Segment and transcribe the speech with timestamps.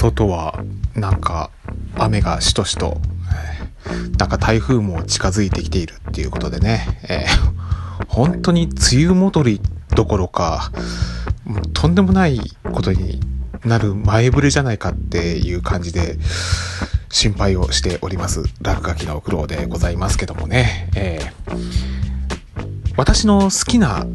[0.00, 1.50] 外はなんか
[1.94, 3.00] 雨がしとしと、
[4.18, 9.60] なんか台風も近づいてきているっていうことでね、えー、本当に梅雨戻り
[9.94, 10.72] どころか、
[11.74, 12.40] とんでもない
[12.72, 13.20] ことに
[13.64, 16.16] なる前触れじゃないかっていう感じで
[17.10, 18.44] 心配をしております。
[18.62, 24.06] 落書きの苦労でございますけどもね、えー、私の好きな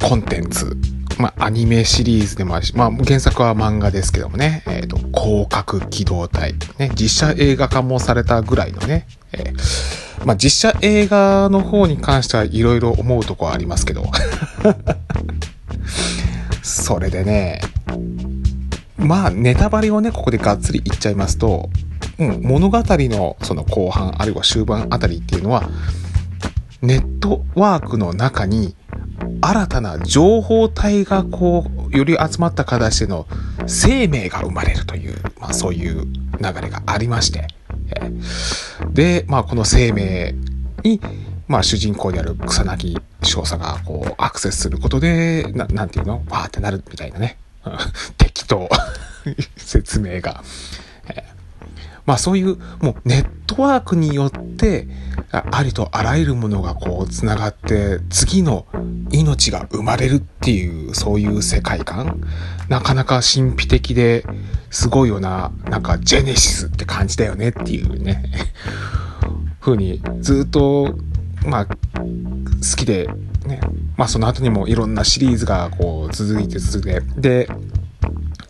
[0.00, 0.78] コンテンツ
[1.20, 14.10] まあ、アニメシリーズでもあるし、まあ、原作は漫画ですけどもね、えっ、ー、と、広角機動隊、ね、実写映画化もされたぐらいのね、えー、まあ、実写映画の方に関してはいろいろ思うとこはありますけど、
[16.62, 17.60] それでね、
[18.96, 21.68] まあ、ネタバレをね、ここでがっつり言っちゃいますと、
[22.18, 25.68] うん、物語のその後半、あるいは終盤あたりっていうのは、
[26.80, 28.74] ネットワークの中に
[29.42, 33.26] 新たな情報体がこう、より集まった形での
[33.66, 37.48] 生命が生まれるという、まあそういう流れがありまして、
[38.90, 40.34] で、まあこの生命
[40.84, 41.00] に、
[41.48, 46.22] まあ主人公である草薙少佐がこうアクセスすることで、ななんていうの？
[46.30, 47.38] わーってなるみたいなね。
[48.18, 48.68] 適当
[49.56, 50.42] 説明が。
[52.10, 54.88] まあそういうもうネットワークによって
[55.30, 58.66] ありとあらゆるものがこうつながって次の
[59.12, 62.20] 命が生まれるっていうそういう世界観。
[62.68, 64.24] なかなか神秘的で
[64.72, 68.24] すごいよななんかジェネシスって感じだよねっていうね。
[69.60, 70.96] 風にずっと
[71.46, 71.76] まあ好
[72.76, 73.08] きで
[73.46, 73.60] ね。
[73.96, 77.46] まあその後にもいろんなシリーズがこう続いて続いて。
[77.46, 77.48] で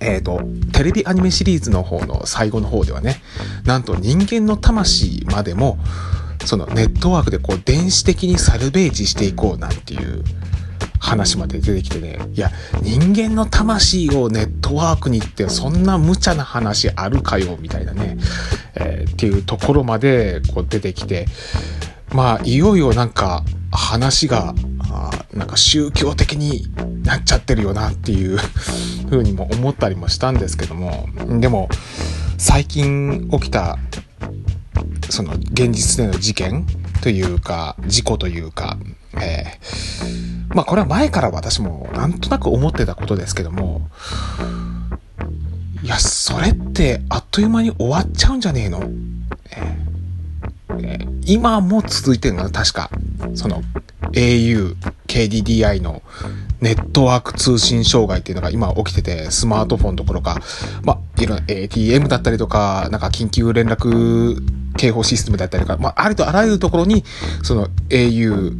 [0.00, 0.40] えっ、ー、と、
[0.72, 3.22] テレビアニメシリーズの方の最後の方ではね、
[3.64, 5.78] なんと人間の魂までも、
[6.44, 10.24] そのネットワークでこう電子的にサルベージしていこうなんていう
[10.98, 12.50] 話まで出てきてね、いや、
[12.82, 18.16] 人間の魂をネットワークにってそんな無茶な話あるかよ、みたいなね、
[18.74, 21.26] えー、っていうところまでこう出てきて、
[22.12, 24.54] まあ、いよいよなんか話が、
[24.92, 26.66] あなんか宗教的に
[27.04, 28.38] なっちゃってるよなっていう
[29.08, 31.08] ふうにも思ったりもしたんですけども、
[31.40, 31.68] でも、
[32.38, 33.78] 最近起きた、
[35.08, 36.66] その現実での事件
[37.02, 38.76] というか、事故というか、
[39.14, 43.88] えー、まあこれは前から私もなんとなく思ってたことですけども、
[45.82, 49.90] いや、それってあっという間に終わっちゃうんじゃねえの、えー
[50.82, 52.50] えー、今も続いてるの？
[52.50, 52.90] 確か。
[53.34, 53.62] その
[54.12, 54.76] au、
[55.06, 56.02] KDDI の
[56.60, 60.38] ネットワーク通信障害っていうのが今起きてて、スマートフォンどころか、
[60.82, 64.42] ま、いろんな ATM だったりとか、なんか緊急連絡
[64.76, 67.04] 警報システムだったりとか、まあ、ありとあらゆるところに、
[67.42, 68.52] その au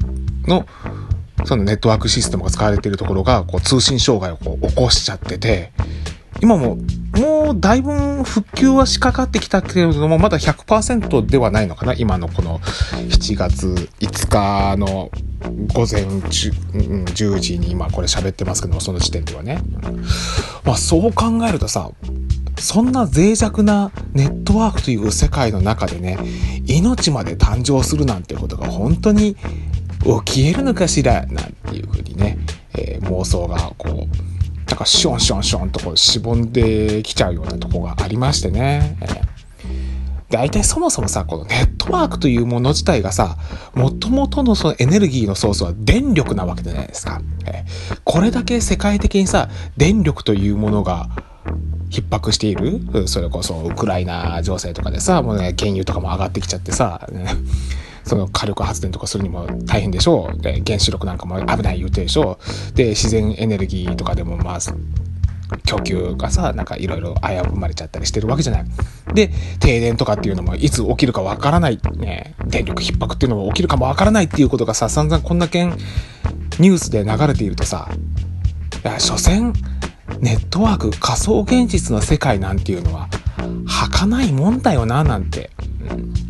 [0.47, 0.67] の
[1.45, 5.73] そのネットワークシステムが使われているところが、こう通信障害をこう起こしちゃってて、
[6.43, 6.79] 今も、
[7.21, 13.69] もうだいぶ復旧は仕掛かってきたけれども、まだ100%ではないのかな今のこの7月
[14.01, 15.11] 5日の
[15.75, 19.59] 午前 10, 10時に今これ喋ってますけども、その時点ではね。
[20.65, 21.91] まあそう考えるとさ、
[22.59, 26.19] そんな脆弱なネットワークという世界の中でね、
[26.67, 29.37] 命まで誕生するなんてことが本当に
[30.25, 32.39] 起きえるのかしらなんていうふうにね、
[32.75, 34.10] えー、妄想がこう、
[34.81, 38.97] かションションションとこうしぼんできちゃうようなとこがありましてね。
[39.01, 39.31] えー
[40.31, 43.37] 大体そもそもさ、このネットワークというもの自体がさ、
[43.75, 47.21] もともとのそのエネルギーのソースは電力なわけじゃないですか。
[47.47, 47.65] え、
[48.05, 51.09] これだけ世界的にさ、電力というものが
[51.91, 57.09] 逼迫している、それこそウクライナ情勢とかでさ、もうね、原油とかも上がってきちゃってさ、
[58.11, 60.43] その火力発電とかするにも大変でしょう。
[60.43, 62.41] で、原子力なんかも危ない言うてでしょ
[62.73, 62.77] う。
[62.77, 64.59] で、自然エネルギーとかでもまあ、
[65.65, 68.65] 供給がさ、なんかいろいろ危ぶまれちゃったりしてるわけじゃない。
[69.15, 77.89] で、停電とかっていうのもいつ起きるかわからない、ね、電力逼迫っていうのも起きるかもわからないっていうことがさ、散々こんだけニュースで流れているとさ、
[78.85, 79.53] いや、所詮、
[80.19, 83.09] ネットワーク、仮想現実の世界なんていうのは、
[83.67, 85.51] 儚いもんだよな、なんて。
[85.89, 86.30] うん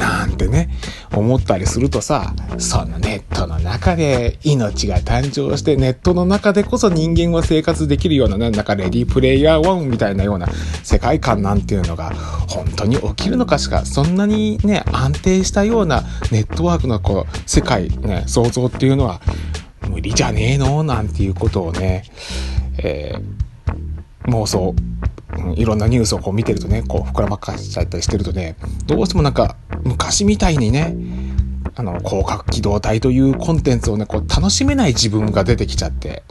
[0.00, 0.70] なんてね、
[1.14, 10.48] 思ったりするとさ、そのネットの中で命が誕生して、ネットの中でこそ人間は生活できるような、ね、なんかレディープレイヤー1みたいなような
[10.82, 12.14] 世界観なんていうのが
[12.48, 16.02] 本当に起きるのかしか、そんなにね、安定したような
[16.32, 19.20] ネットワークのこう、世界、ね、想像っていうのは
[19.86, 20.82] 無理じゃねえの？
[20.82, 22.04] なんていうことをね、
[22.78, 24.74] えー、妄想。
[25.56, 28.56] いろんなニュースをこう見てるとね、こう膨らまかしちゃったりしてるとね、
[28.86, 30.96] どうしてもなんか昔みたいにね、
[31.74, 36.22] あの、広角機動隊というコンテンツをね、こう楽しめない自分が出てきちゃって、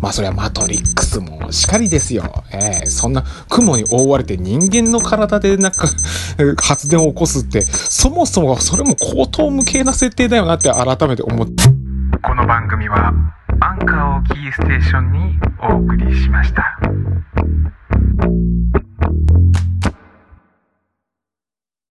[0.00, 2.44] まあそれはマトリックスもしかりですよ。
[2.52, 5.88] えー、そんな雲に覆われて人間の体でなんか
[6.62, 11.64] 発電を起こすって、そもそもそれも高等無形な設定だよなって改めて思って。
[12.22, 13.12] この番組は
[13.60, 16.78] アンカーをキーステーションにお送りしました。
[18.26, 18.65] you